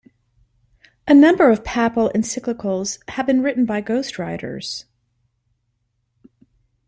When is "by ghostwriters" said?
3.67-4.85